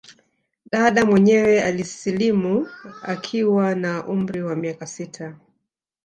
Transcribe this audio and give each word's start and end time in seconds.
Dada 0.71 1.05
mwenyewe 1.05 1.63
alisilimu 1.63 2.67
akiwa 3.03 3.75
na 3.75 4.07
umri 4.07 4.43
wa 4.43 4.55
miaka 4.55 4.85
sita 4.87 5.35